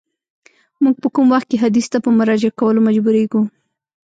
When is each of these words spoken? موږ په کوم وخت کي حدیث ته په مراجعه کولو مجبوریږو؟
موږ 0.83 0.95
په 1.03 1.07
کوم 1.15 1.27
وخت 1.33 1.47
کي 1.51 1.57
حدیث 1.63 1.85
ته 1.93 1.97
په 2.05 2.09
مراجعه 2.19 2.57
کولو 2.59 2.85
مجبوریږو؟ 2.87 3.41